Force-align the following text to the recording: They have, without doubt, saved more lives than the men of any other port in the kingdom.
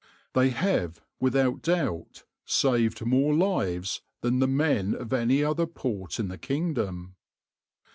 They 0.33 0.49
have, 0.49 0.99
without 1.19 1.61
doubt, 1.61 2.23
saved 2.43 3.05
more 3.05 3.35
lives 3.35 4.01
than 4.21 4.39
the 4.39 4.47
men 4.47 4.95
of 4.95 5.13
any 5.13 5.43
other 5.43 5.67
port 5.67 6.19
in 6.19 6.27
the 6.27 6.39
kingdom. 6.39 7.17